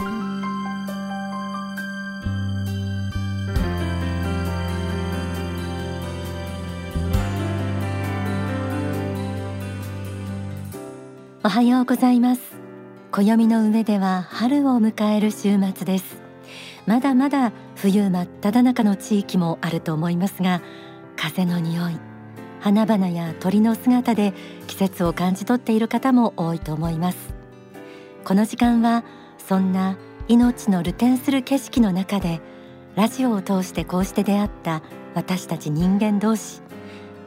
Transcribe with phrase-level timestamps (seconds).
[0.00, 0.02] お
[11.48, 12.42] はようございます。
[13.10, 16.22] 暦の上では春を迎える週末です。
[16.86, 20.62] まだまだ冬真っ只中の地域もあると思いますが
[21.16, 21.98] 風の匂い
[22.60, 24.32] 花々や鳥の姿で
[24.68, 27.34] 季節を感じ取っている方も多いと思います。
[28.22, 29.02] この時間は
[29.48, 29.96] そんな
[30.28, 32.42] 命の流転する景色の中で
[32.96, 34.82] ラジオを通してこうして出会った
[35.14, 36.60] 私たち人間同士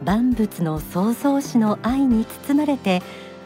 [0.05, 3.01] 万物の創造主の愛に包まれて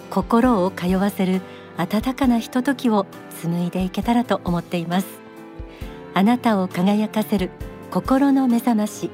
[0.10, 1.42] 心を通わせる
[1.78, 3.06] 温かなひとときを
[3.42, 5.08] 紡いでいけたらと思っています。
[6.14, 7.52] あなたを輝かせる
[7.92, 9.10] 心の目覚まし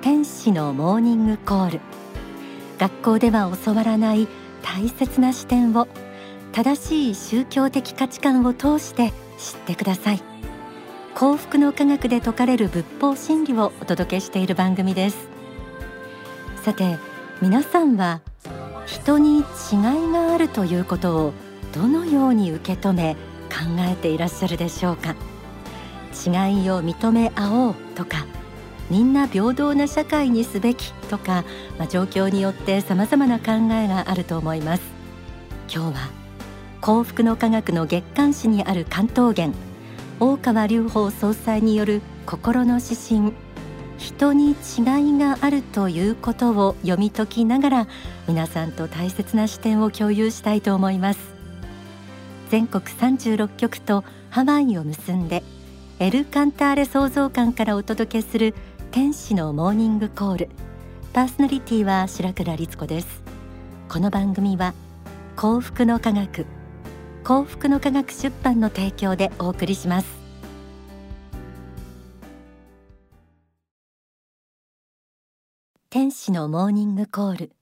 [0.00, 1.80] 天使のモーニングコール。
[2.78, 4.28] 学校では教わらない
[4.62, 5.88] 大切な視点を
[6.54, 10.22] 正しい宗教的価値観を通して知ってください。
[11.16, 15.28] 幸福の科学で説かれる仏法真理をお届けしている番組です。
[16.62, 16.96] さて
[17.42, 18.20] 皆さんは
[18.86, 19.44] 人に違い
[20.12, 21.32] があるということを
[21.72, 23.16] どのように受け止め
[23.48, 25.16] 考えていらっしゃるでしょうか？
[26.24, 28.26] 違いを認め合おうとか
[28.90, 31.44] みんな平等な社会にすべきとか、
[31.78, 34.82] まあ、状況によって様々な考えがあると思います。
[35.68, 36.23] 今日は
[36.84, 39.56] 幸福の科学の月刊誌にある関東源
[40.20, 43.32] 大川隆法総裁による心の指針
[43.96, 44.54] 人に違い
[45.18, 47.86] があるということを読み解きながら
[48.28, 51.20] 皆さんと大切な視点を共有したいと思います。
[52.50, 55.42] 全国36局とハワイを結んで
[56.00, 58.54] エル・カンターレ創造館からお届けする
[58.90, 60.48] 天使のモーニングコール。
[61.14, 63.22] パーソナリティは白倉律子です。
[63.88, 64.74] この番組は
[65.34, 66.44] 幸福の科学
[67.24, 70.06] 幸福の科学出版の提供でお送りします。
[75.88, 77.52] 天使のモーニングコール。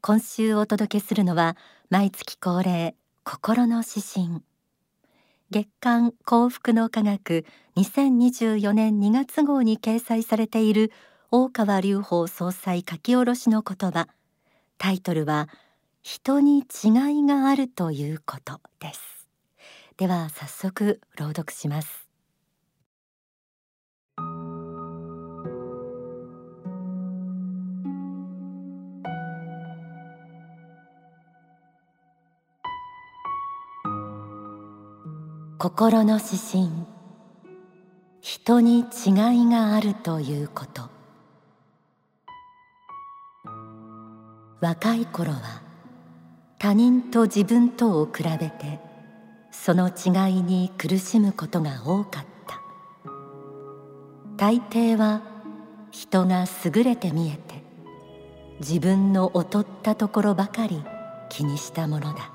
[0.00, 1.54] 今週お届けするのは
[1.90, 2.94] 毎月恒例
[3.24, 4.42] 心の指針。
[5.50, 7.44] 月刊幸福の科学
[7.76, 10.90] 2024年2月号に掲載されている
[11.30, 14.08] 大川隆法総裁書き下ろしの言葉。
[14.78, 15.50] タイトルは
[16.06, 16.64] 人に違い
[17.22, 19.26] があるということです。
[19.96, 22.06] では早速朗読します。
[35.58, 36.68] 心の指針。
[38.20, 38.84] 人に違い
[39.46, 40.90] があるということ。
[44.60, 45.63] 若い頃は
[46.64, 48.80] 他人と自分とを比べて
[49.50, 52.58] その違いに苦しむことが多かった。
[54.38, 55.20] 大抵は
[55.90, 57.62] 人が優れて見えて
[58.60, 60.82] 自分の劣ったところばかり
[61.28, 62.32] 気にしたものだ。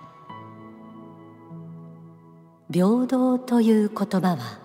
[2.71, 4.59] 平等という言葉は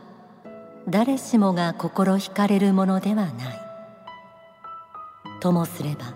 [0.90, 3.60] 誰しもが心惹かれるものではない。
[5.40, 6.12] ともすれば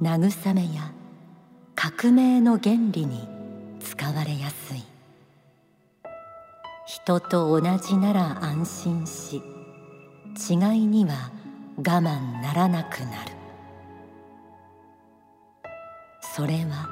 [0.00, 0.93] 慰めや
[1.74, 3.28] 革命の原理に
[3.80, 4.82] 使われやすい。
[6.86, 9.42] 人と同じなら安心し
[10.50, 11.30] 違いには
[11.76, 13.32] 我慢ならなくなる。
[16.20, 16.88] それは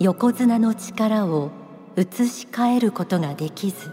[0.00, 1.50] 横綱の力を
[1.96, 3.90] 移し替えることができず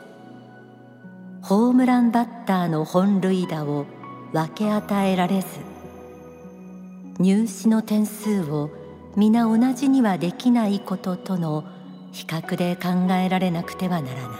[1.42, 3.86] ホームランバッターの本塁打を
[4.34, 5.48] 分け与えられず
[7.20, 8.72] 入試の点数を
[9.16, 11.64] 皆同じにはできないこととの
[12.12, 14.38] 比較で考えられなくてはならな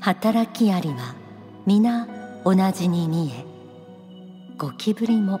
[0.00, 1.14] 働きありは
[1.66, 2.08] 皆
[2.44, 3.44] 同じに見え
[4.56, 5.40] ゴキブリも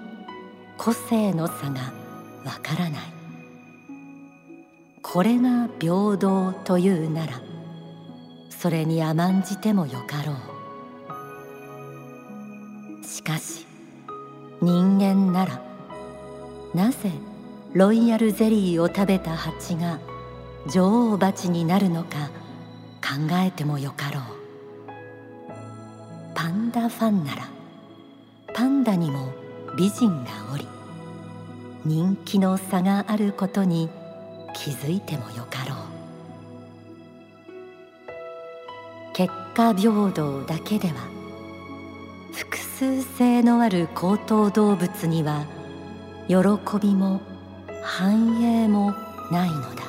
[0.76, 1.92] 個性の差が
[2.44, 3.00] わからない。
[5.02, 7.40] これが平等というなら
[8.50, 10.32] それに甘んじてもよかろ
[13.00, 13.04] う。
[13.04, 13.66] しかし
[14.60, 15.67] 人間なら
[16.74, 17.10] なぜ
[17.74, 19.98] ロイヤルゼリーを食べた蜂が
[20.70, 22.30] 女王蜂になるのか
[23.00, 24.22] 考えてもよかろう。
[26.34, 27.48] パンダファンなら
[28.54, 29.32] パンダにも
[29.76, 30.66] 美人がおり
[31.84, 33.88] 人気の差があることに
[34.54, 35.78] 気づいてもよかろう。
[39.14, 40.94] 結果平等だけでは
[42.32, 45.44] 複数性のある高等動物には
[46.28, 46.34] 喜
[46.80, 47.22] びも
[47.82, 48.92] 繁栄も
[49.32, 49.82] ないのだ。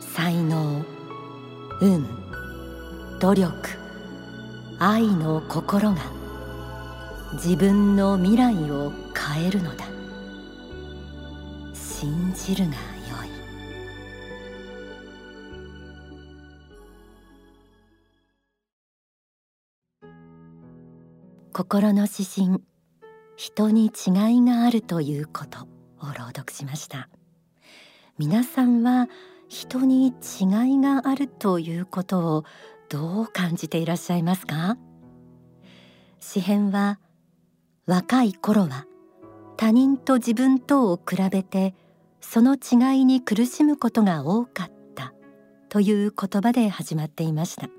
[0.00, 0.84] 才能
[1.80, 2.06] 運
[3.18, 3.52] 努力
[4.78, 5.98] 愛の心が
[7.34, 8.92] 自分の未来を
[9.34, 9.84] 変えるのだ。
[11.74, 12.78] 信じるがよ
[13.24, 13.30] い。
[21.52, 22.62] 心の指針
[23.40, 25.60] 人に違いがあるということ
[25.98, 27.08] を朗読しました。
[28.18, 29.08] 皆さんは
[29.48, 30.12] 人に違い
[30.76, 32.44] があるということを
[32.90, 34.76] どう感じていらっしゃいますか？
[36.20, 37.00] 詩編は
[37.86, 38.84] 若い頃は
[39.56, 41.74] 他人と自分とを比べて
[42.20, 45.14] その違いに苦しむことが多かった
[45.70, 47.70] という言葉で始まっていました。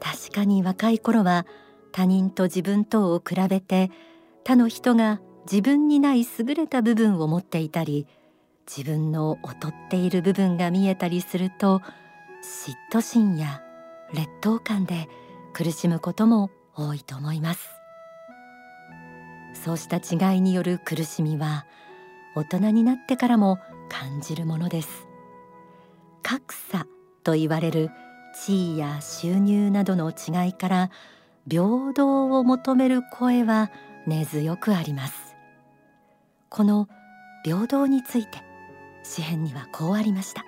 [0.00, 1.46] 確かに若い頃は
[1.92, 3.92] 他人と自分とを比べて
[4.46, 5.20] 他の人が
[5.50, 8.06] 自分にない優れた部分を持っていたり
[8.64, 11.82] 自分の劣っている部分が見えたりすると
[12.44, 13.60] 嫉妬心や
[14.14, 15.08] 劣等感で
[15.52, 17.68] 苦しむことも多いと思います。
[19.64, 21.66] そうした違いによる苦しみは
[22.36, 23.58] 大人になってからも
[23.88, 25.08] 感じるものです。
[26.22, 26.86] 格差
[27.24, 27.90] と言われる
[28.46, 30.90] 地位や収入などの違いから
[31.50, 33.72] 平等を求める声は
[34.06, 35.34] 根強くあります。
[36.48, 36.88] この
[37.44, 38.38] 平等について
[39.02, 40.44] 詩編にはこうありました。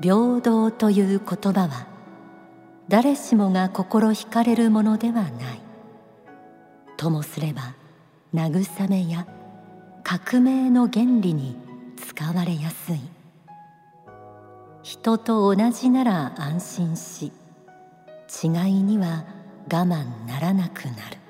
[0.00, 1.86] 平等という言葉は
[2.88, 5.32] 誰しもが心惹かれるものではない。
[6.96, 7.74] ともすれば
[8.34, 9.26] 慰めや
[10.02, 11.56] 革命の原理に
[11.96, 13.00] 使われやすい。
[14.82, 17.32] 人と同じなら安心し
[18.44, 19.24] 違いには
[19.70, 21.24] 我慢ならなくなる。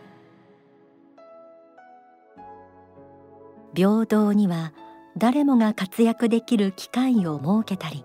[3.75, 4.73] 平等には
[5.19, 8.05] 誰もが活躍できる機会を設けたり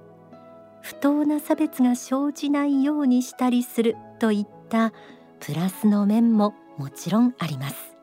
[0.82, 4.92] 不当な差別が生じないようにしたりするといった
[5.40, 7.96] プラスの面ももちろんあります。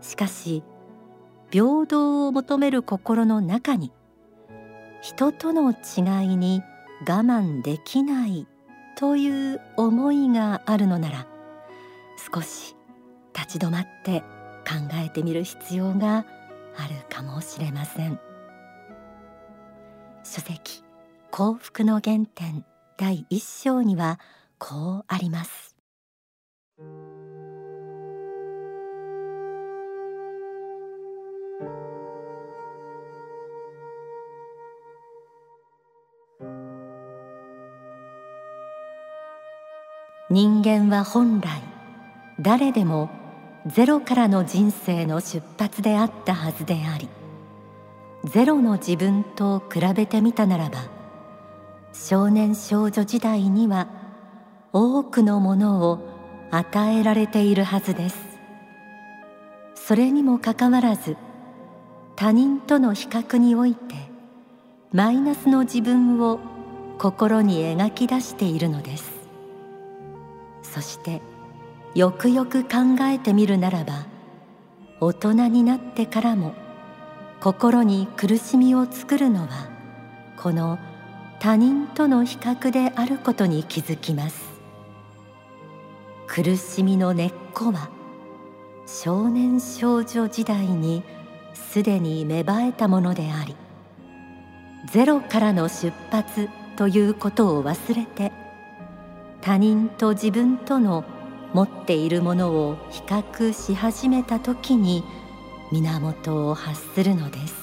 [0.00, 0.62] しかし
[1.50, 3.92] 平等を求める心の中に
[5.00, 6.62] 人との違いに
[7.00, 8.46] 我慢できない
[8.96, 11.26] という思いがあるのなら
[12.32, 12.74] 少し
[13.34, 14.20] 立ち止まって
[14.66, 16.24] 考えてみる必要が
[16.76, 18.18] あるかもしれません。
[20.24, 20.82] 書籍
[21.30, 22.64] 幸福の原点
[22.96, 24.18] 第一章には
[24.58, 25.65] こうあります。
[40.36, 41.62] 人間は本来
[42.42, 43.08] 誰でも
[43.66, 47.08] ゼロからの人生の出発であったはずであり
[48.22, 50.84] ゼロの自分と比べてみたならば
[51.94, 53.88] 少年少女時代には
[54.74, 56.00] 多くのものを
[56.50, 58.18] 与えられているはずです。
[59.74, 61.16] それにもかかわらず
[62.14, 63.94] 他人との比較において
[64.92, 66.40] マイナスの自分を
[66.98, 69.15] 心に描き出しているのです。
[70.76, 71.22] そして
[71.94, 74.04] よくよく考えてみるならば
[75.00, 76.52] 大人になってからも
[77.40, 79.70] 心に苦しみを作るのは
[80.36, 80.78] この
[81.40, 84.44] 他人との比較であることに気づきます。
[86.26, 87.88] 苦しみの根っこは
[88.86, 91.02] 少年少女時代に
[91.54, 93.56] すでに芽生えたものであり
[94.92, 98.30] ゼロからの出発ということを忘れて
[99.46, 101.04] 他人と自分との
[101.52, 105.04] 持っているものを比較し始めた時に
[105.70, 107.54] 源を発するのです。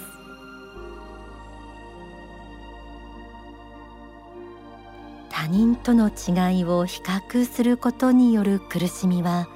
[5.30, 9.50] 他人との違いを比較することによる苦しみは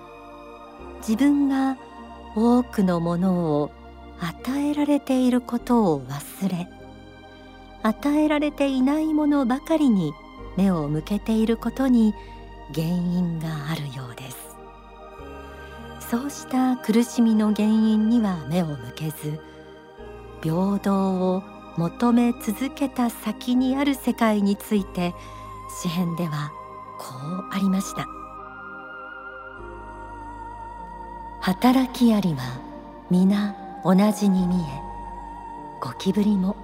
[0.98, 1.78] 自分が
[2.36, 3.72] 多くのものを
[4.20, 6.68] 与えられていることを忘れ
[7.84, 10.12] 与えられていないものばかりに
[10.58, 12.14] 目を向けていることに
[12.74, 14.38] 原因があるようです。
[16.10, 19.40] そうした苦しみの原因には目を向けず
[20.42, 21.44] 平等を
[21.78, 25.14] 求め続けた先にある世界について
[25.82, 26.52] 詩編では
[26.98, 28.08] こうありました。
[31.42, 32.60] 働きありは
[33.10, 34.66] 皆同じに見え
[35.82, 36.56] ゴキブリも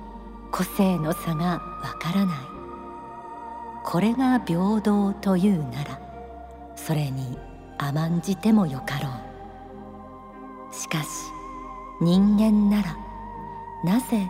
[0.51, 2.52] 個性の差がわからない。
[3.83, 5.99] これが平等というなら
[6.75, 7.37] それに
[7.77, 10.73] 甘んじてもよかろう。
[10.73, 11.07] しかし
[12.01, 12.97] 人間なら
[13.83, 14.29] なぜ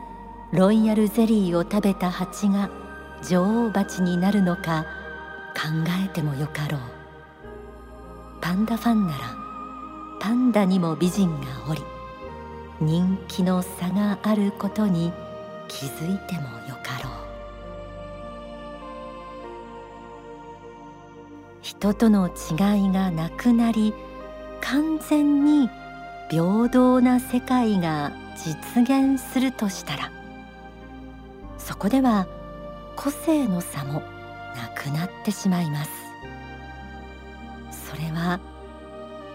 [0.52, 2.70] ロイヤルゼリーを食べた蜂が
[3.28, 4.86] 女王蜂になるのか
[5.56, 5.70] 考
[6.06, 6.82] えてもよかろう。
[8.42, 9.20] パンダファンなら
[10.20, 11.82] パンダにも美人がおり
[12.82, 15.14] 人気の差があることに
[15.70, 17.03] 気づいてもよかろう。
[21.84, 23.94] 人との違いがなくなり
[24.62, 25.70] 完全に
[26.30, 30.10] 平等な世界が実現するとしたら
[31.58, 32.26] そこでは
[32.96, 35.92] 個性の差もなくなってしまいます。
[37.90, 38.40] それは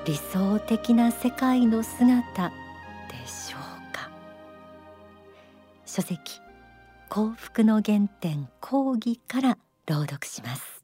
[0.07, 2.55] 理想的な世界の姿で
[3.27, 4.09] しょうか。
[5.85, 6.41] 書籍
[7.11, 10.78] 幸福の原点講義から朗読します。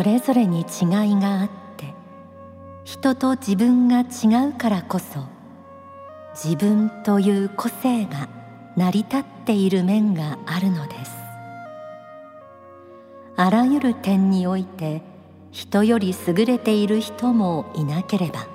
[0.00, 0.66] それぞれに違い
[1.16, 1.92] があって
[2.84, 5.26] 人と自分が違うからこそ
[6.32, 8.30] 自分という個性が
[8.78, 11.12] 成り立っている面があるのです。
[13.36, 15.02] あらゆる点において
[15.50, 18.48] 人より優れている人もいなければ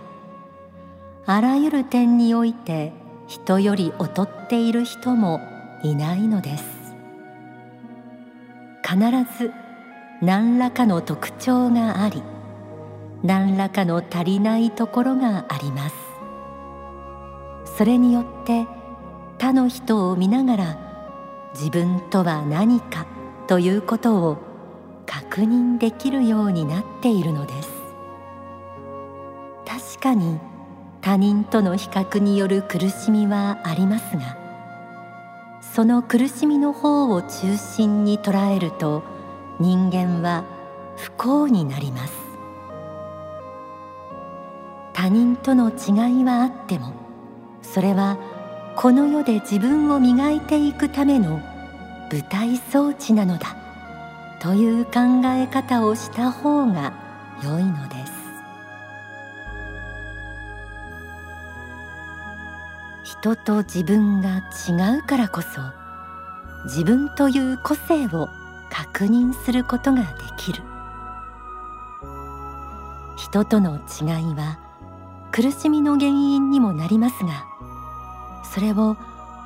[1.28, 2.92] あらゆる点において
[3.28, 5.42] 人より劣っている人も
[5.84, 6.66] いないのです。
[8.82, 8.98] 必
[9.38, 9.65] ず
[10.22, 12.24] 何らかの特徴があり
[13.24, 15.96] 何らかの足りないところがあります。
[17.78, 18.66] それによって
[19.38, 20.78] 他の人を見ながら
[21.54, 23.06] 自分とは何か
[23.48, 24.38] ということを
[25.06, 27.76] 確認できるようになっているのです。
[29.66, 30.40] 確かに
[31.02, 34.38] 他人との比較による苦しみはありますが
[35.62, 39.04] その苦しみの方を中心に捉えると
[39.60, 40.44] 人間は
[40.98, 42.14] 不幸になります。
[44.94, 46.94] 他人との違いはあっても
[47.62, 48.18] それは
[48.76, 51.40] この世で自分を磨いていくための
[52.12, 53.56] 舞台装置なのだ
[54.42, 54.92] という考
[55.26, 56.94] え方をした方が
[57.44, 58.14] 良いのです。
[63.04, 65.62] 人と自分が違うからこそ
[66.66, 68.30] 自分という個性を
[68.70, 70.08] 確認することがで
[70.38, 70.64] きる。
[73.18, 74.60] 人との違いは
[75.32, 77.46] 苦しみの原因にもなりますが
[78.54, 78.96] それを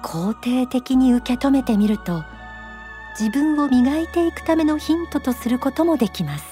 [0.03, 2.23] 肯定的に受け止めてみると
[3.19, 6.45] 自分を磨いていくためのヒントとすることもできます。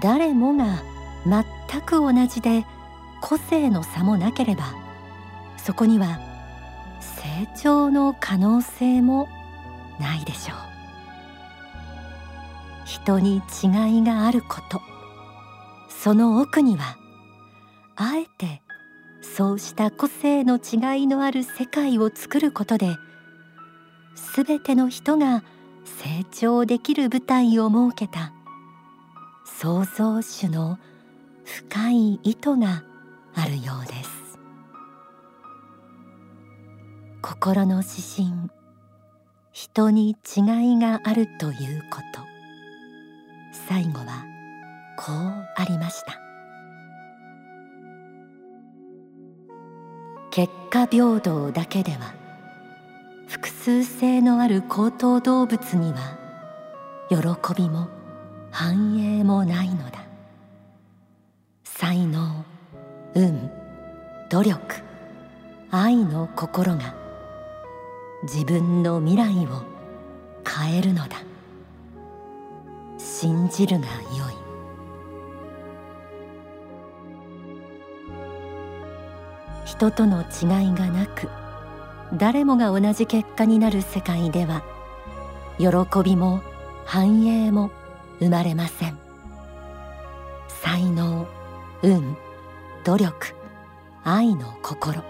[0.00, 0.82] 誰もが
[1.24, 2.66] 全く同じで
[3.20, 4.74] 個性の差もなければ
[5.56, 6.18] そこには
[7.00, 9.28] 成長の可能性も
[10.00, 10.56] ないでしょう。
[12.84, 14.80] 人に違いがあること。
[16.06, 16.96] その奥には
[17.96, 18.62] あえて
[19.22, 22.96] そうした個性の違いのある世界を作ることで
[24.14, 25.42] すべての人が
[25.84, 28.32] 成長できる舞台を設けた
[29.44, 30.78] 創造主の
[31.44, 32.84] 深い意図が
[33.34, 34.38] あるようです。
[37.20, 37.88] 心の指
[38.28, 38.48] 針
[39.58, 42.20] 人に違いがあるということ。
[43.66, 44.26] 最後は
[44.98, 45.16] こう
[45.56, 46.20] ありました。
[50.30, 52.12] 結果平等だけでは
[53.28, 56.18] 複数性のある高等動物には
[57.08, 57.16] 喜
[57.54, 57.88] びも
[58.50, 60.00] 繁栄もないのだ。
[61.64, 62.44] 才能
[63.14, 63.50] 運
[64.28, 64.58] 努力
[65.70, 67.05] 愛の心が
[68.26, 69.62] 自分の未来を
[70.44, 71.18] 変えるのだ。
[72.98, 73.92] 信じるがよ
[74.30, 74.46] い。
[79.64, 81.28] 人との違いがなく
[82.14, 84.62] 誰もが同じ結果になる世界では
[85.58, 85.68] 喜
[86.02, 86.40] びも
[86.84, 87.70] 繁栄も
[88.18, 88.98] 生まれません。
[90.48, 91.28] 才能
[91.82, 92.16] 運
[92.84, 93.34] 努力
[94.02, 95.00] 愛の心。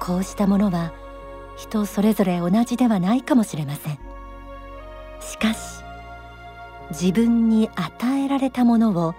[0.00, 0.92] こうしたものは
[1.56, 3.98] 人それぞれ同じではないかもしれません。
[5.20, 5.82] しかし
[6.90, 9.14] 自分に与えられたものを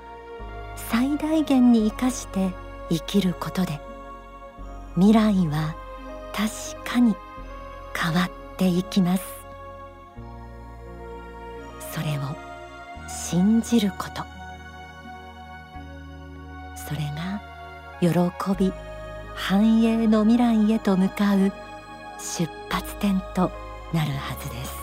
[0.76, 2.52] 最大限に生かして
[2.90, 3.80] 生きることで
[4.96, 5.76] 未来は
[6.34, 7.16] 確かに
[7.94, 9.24] 変わっていきます。
[11.92, 12.22] それを
[13.10, 14.24] 信じること。
[16.76, 17.42] それが
[18.00, 18.10] 喜
[18.58, 18.72] び
[19.36, 21.52] 繁栄の未来へと向かう
[22.20, 23.52] 出発点と
[23.94, 24.76] なるはずです。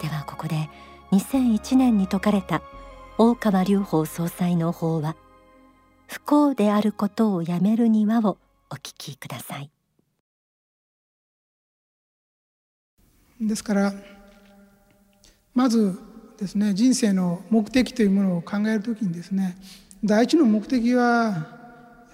[0.00, 0.68] ではここで
[1.12, 2.62] 2001年に説かれた
[3.18, 5.16] 大川隆法総裁の法話
[6.06, 8.38] 不幸であることをやめるにはを
[8.70, 9.70] お聞きください。
[13.40, 13.92] ですから
[15.54, 15.98] まず
[16.38, 19.56] ですね人生の目的というものを考えるときにですね
[20.02, 21.30] 第一の目的はや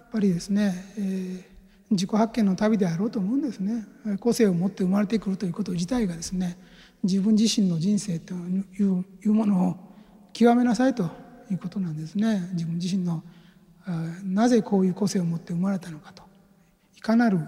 [0.02, 1.42] っぱりですね、えー、
[1.90, 3.87] 自己発見の旅であろうと思うんですね。
[4.21, 6.59] 個性を持って生まれてくるということ自体がですね
[7.02, 8.83] 自分自身の人生とい
[9.25, 9.76] うものを
[10.33, 11.11] 極めなさいと
[11.50, 12.49] いうことなんですね。
[12.52, 13.23] 自分自身の
[14.25, 16.25] なぜこういう個性を持って生まれたのかと。
[16.97, 17.38] いかなる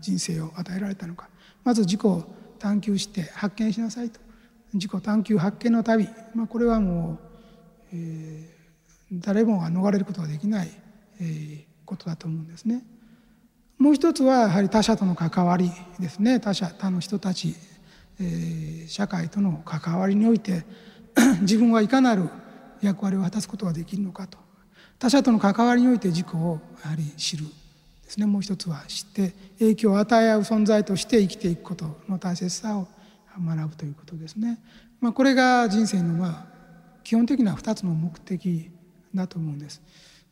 [0.00, 1.28] 人生を与えられたのか。
[1.62, 2.00] まず自己
[2.58, 4.20] 探求して発見しなさいと。
[4.72, 7.18] 自己探求発見の旅、まあ、これはも
[7.92, 10.70] う、えー、誰もが逃れることができない、
[11.20, 12.82] えー、ことだと思うんですね。
[13.78, 17.54] もう一つはやはり他者との関わりですね他者他の人たち、
[18.20, 20.64] えー、社会との関わりにおいて
[21.42, 22.28] 自分はいかなる
[22.80, 24.38] 役割を果たすことができるのかと
[24.98, 27.44] 他者との関わりにおいて自己をやはり知る
[28.04, 32.86] ですねもう一つは知って影響を与え合う存在として生きていくことの大切さを
[33.38, 34.58] 学ぶということですね。
[35.00, 36.56] まあ、これが人生のまあ
[37.04, 38.70] 基本的な2つの目的
[39.14, 39.82] だと思うんです。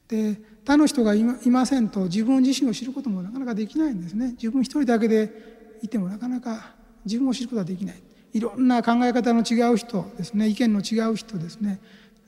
[0.08, 4.32] で他の人がいませんと自分自身を知ることもなかなかできないんですね。
[4.32, 8.02] 自分一人だけでいてもなかなか自分を知ることはできない。
[8.32, 10.48] いろんな考え方の違う人ですね。
[10.48, 11.80] 意見の違う人ですね。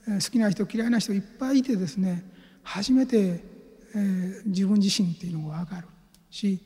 [0.06, 2.24] 好きな人嫌いな人いっぱいいてですね。
[2.62, 3.42] 初めて、
[3.94, 5.88] えー、自分自身っていうのが分かる。
[6.30, 6.60] し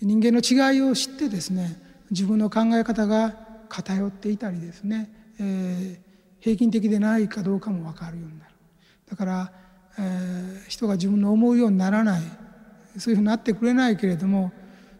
[0.00, 1.76] 人間の違いを知ってですね
[2.10, 3.34] 自分の考え方が
[3.68, 8.50] 偏っていたりですね、えー、平均的でないかどうかも分かるようになる。
[9.08, 9.52] だから、
[10.00, 12.22] えー、人が自分の思うようにならない。
[12.98, 14.52] そういうふうになってくれないけれども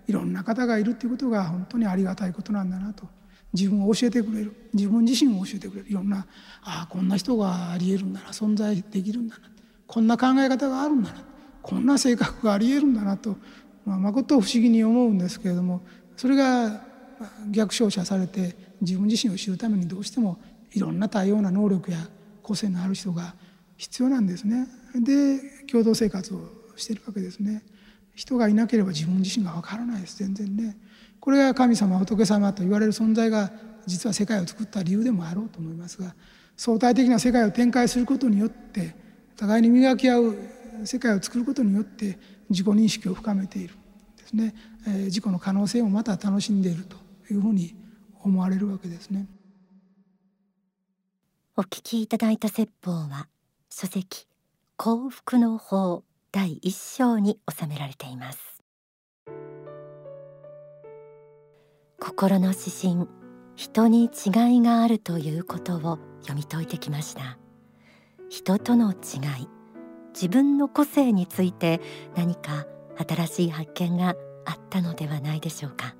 [0.06, 3.04] いろんな方がいるっていうことが本当にありがたいことなんだなと。
[3.52, 4.70] 自分を教えてくれる。
[4.72, 5.88] 自分自身を教えてくれる。
[5.88, 6.26] いろんな
[6.62, 8.28] ああこんな人がありえるんだな。
[8.28, 9.42] 存在できるんだな。
[9.86, 11.30] こんな考え方があるんだな。
[11.62, 13.36] こんな性格がありえるんだなと、
[13.84, 15.82] まあ、誠不思議に思うんですけれども
[16.16, 16.82] それが
[17.50, 20.38] 逆照射されて自分自身を知るためにどうしても
[20.72, 21.98] いろんな多様な能力や
[22.42, 23.34] 個性のある人が
[23.80, 24.66] 必要なんですね。
[24.94, 26.40] で共同生活を
[26.76, 27.62] しているわけですね。
[28.14, 30.76] 人がいなければ自分自身がわからないです全然ね。
[31.18, 33.50] これが神様仏様と言われる存在が
[33.86, 36.14] 実は世界を作った理由でもあろうと思いますが
[36.56, 38.94] 相対的な世界を展開することによって
[39.36, 40.36] 互いに磨き合う
[40.84, 42.18] 世界を作ることによって
[42.50, 43.74] 自己認識を深めている
[44.18, 44.54] ですね、
[44.86, 46.96] えー、自己の可能性をまた楽しんでいると
[47.32, 47.74] いうふうに
[48.22, 49.26] 思われるわけですね。
[51.56, 53.28] お聞きいただいた説法は
[53.72, 54.26] 書籍
[54.76, 56.02] 幸福の法
[56.32, 58.64] 第一章に収められています。
[62.00, 63.08] 心の指針
[63.54, 67.38] 人に違いがあるということを読み解いてきました。
[68.28, 69.48] 人との違い
[70.14, 71.80] 自分の個性について
[72.16, 72.66] 何か
[73.08, 75.94] 新しい発見があったのではないでしょうか。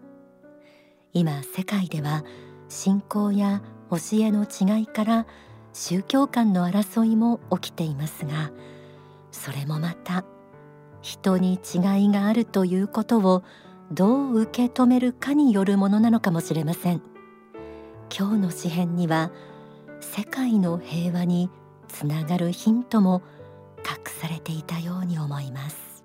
[1.12, 2.24] 今世界では
[2.68, 5.26] 信仰や教えの違いから
[5.72, 8.50] 宗教間の争いも起きていますが
[9.30, 10.24] それもまた
[11.02, 13.42] 人に違いがあるということを
[13.92, 17.02] どう受け止めるかによるものなのかもしれません。
[18.16, 19.30] 今日の詩編には
[20.00, 21.50] 世界の平和に
[21.88, 23.22] つながるヒントも
[23.78, 26.04] 隠されていたように思います。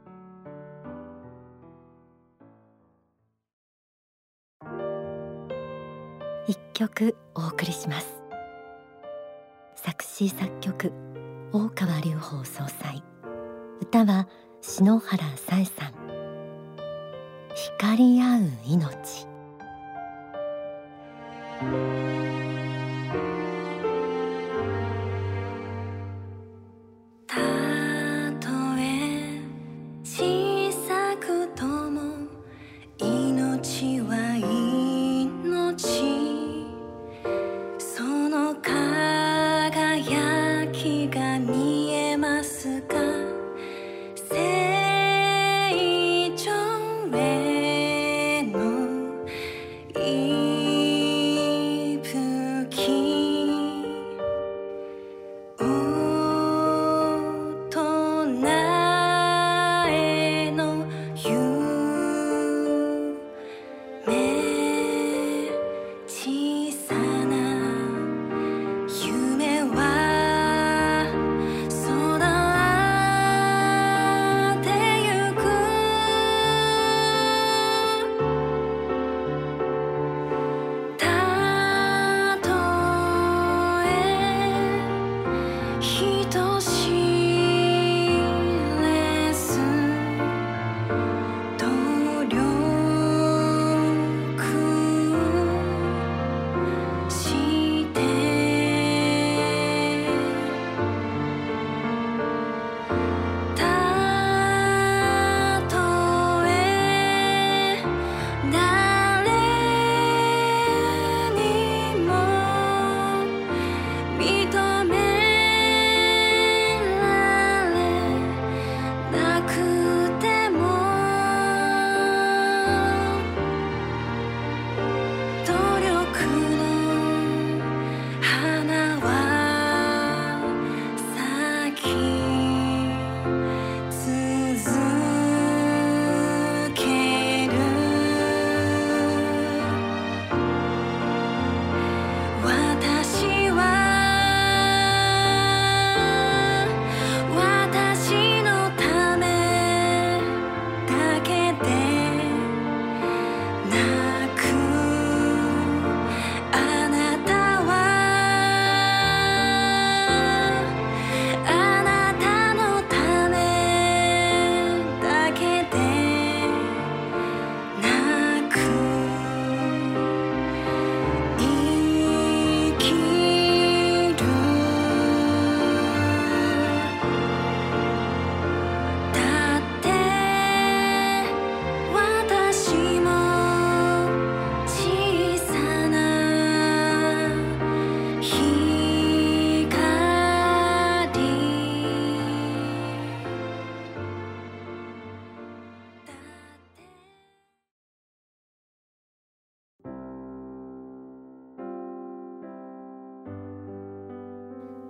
[6.47, 8.24] 一曲お送りします。
[9.75, 10.91] 作詞作曲
[11.51, 13.03] 大川隆法総裁。
[13.81, 14.27] 歌は
[14.61, 15.93] 篠原さえさん。
[17.53, 19.27] 光り合う命。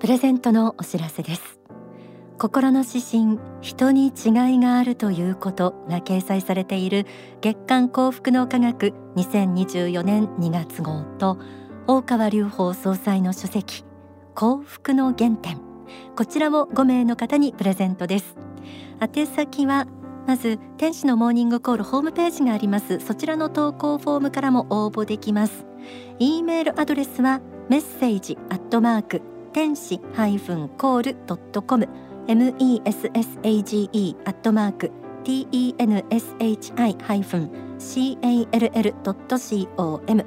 [0.06, 1.60] プレゼントのお知らせです。
[2.38, 7.08] 心の指針人に違いがあるということが掲載されている
[7.42, 11.40] 月刊幸福の科学2024年2月号と
[11.88, 13.84] 大川隆法総裁の書籍
[14.36, 15.60] 幸福の原点。
[16.16, 18.36] こちらを5名の方にプレゼントです。
[19.02, 19.88] 宛先は
[20.28, 23.00] まず天使のモーニングコールホームページがあります。
[23.00, 25.66] そちらの投稿フォームからも応募できます。
[26.20, 31.88] e メールアドレスはメッセージアットマーク天使ハイフンコールドットコム
[32.28, 32.84] message
[34.26, 34.92] アットマーク
[35.24, 40.26] tenshi ハイフン call ドット com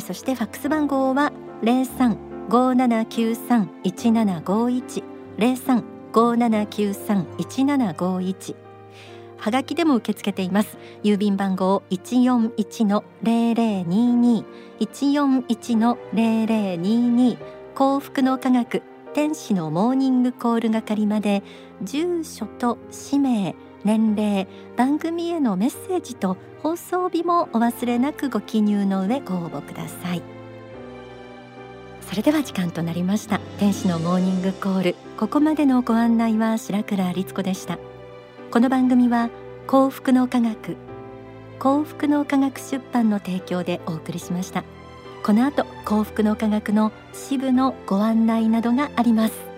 [0.00, 1.32] そしてファックス番号は
[1.62, 5.04] 零三五七九三一七五一
[5.38, 8.56] 零三五七九三一七五一。
[9.36, 10.76] はがきでも受け付けています。
[11.04, 14.44] 郵便番号一四一の零零二二。
[14.80, 17.38] 一四一の零零二二。
[17.74, 18.82] 幸福の科学
[19.14, 21.42] 天使のモーニングコール係まで
[21.82, 23.54] 住所と氏名
[23.84, 30.22] 年齢番組へのメッセージと放送日もお忘れなくご記入の上ご応募ください。
[32.02, 33.40] それでは時間となりました。
[33.58, 34.96] 天使のモーニングコール。
[35.16, 37.78] ここまでのご案内は白倉律子でした。
[38.50, 39.30] この番組は
[39.66, 40.76] 幸福の科学
[41.60, 44.64] 幸福の科学出版の提供でお送りしました。
[45.22, 49.49] この後幸福の科学の支部のご案内などがあります。